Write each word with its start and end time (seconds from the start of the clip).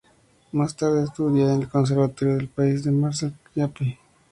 Más 0.53 0.75
tarde 0.75 1.03
estudia 1.03 1.53
en 1.53 1.61
el 1.61 1.69
Conservatorio 1.69 2.37
de 2.39 2.47
París 2.47 2.81
con 2.85 2.99
Marcel 3.01 3.35
Ciampi. 3.53 3.99